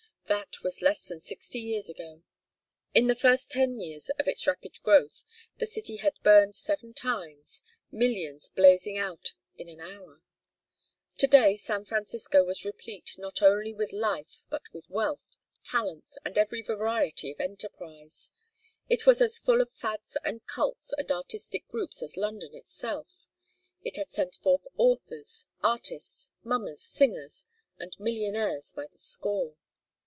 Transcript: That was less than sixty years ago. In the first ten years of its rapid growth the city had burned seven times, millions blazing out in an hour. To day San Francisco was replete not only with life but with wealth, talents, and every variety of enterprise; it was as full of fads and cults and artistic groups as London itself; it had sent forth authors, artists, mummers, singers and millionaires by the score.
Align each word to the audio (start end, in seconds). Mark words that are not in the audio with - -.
That 0.27 0.63
was 0.63 0.81
less 0.81 1.09
than 1.09 1.19
sixty 1.19 1.59
years 1.59 1.89
ago. 1.89 2.23
In 2.93 3.07
the 3.07 3.15
first 3.15 3.51
ten 3.51 3.77
years 3.81 4.09
of 4.11 4.29
its 4.29 4.47
rapid 4.47 4.81
growth 4.81 5.25
the 5.57 5.65
city 5.65 5.97
had 5.97 6.21
burned 6.23 6.55
seven 6.55 6.93
times, 6.93 7.61
millions 7.91 8.47
blazing 8.47 8.97
out 8.97 9.33
in 9.57 9.67
an 9.67 9.81
hour. 9.81 10.21
To 11.17 11.27
day 11.27 11.57
San 11.57 11.83
Francisco 11.83 12.45
was 12.45 12.63
replete 12.63 13.17
not 13.17 13.41
only 13.41 13.73
with 13.73 13.91
life 13.91 14.45
but 14.49 14.71
with 14.71 14.89
wealth, 14.89 15.35
talents, 15.65 16.17
and 16.23 16.37
every 16.37 16.61
variety 16.61 17.29
of 17.29 17.41
enterprise; 17.41 18.31
it 18.87 19.05
was 19.05 19.19
as 19.19 19.37
full 19.37 19.59
of 19.59 19.69
fads 19.69 20.15
and 20.23 20.47
cults 20.47 20.93
and 20.97 21.11
artistic 21.11 21.67
groups 21.67 22.01
as 22.01 22.15
London 22.15 22.55
itself; 22.55 23.27
it 23.83 23.97
had 23.97 24.13
sent 24.13 24.35
forth 24.35 24.65
authors, 24.77 25.47
artists, 25.61 26.31
mummers, 26.41 26.79
singers 26.81 27.43
and 27.77 27.99
millionaires 27.99 28.71
by 28.71 28.87
the 28.87 28.97
score. 28.97 29.57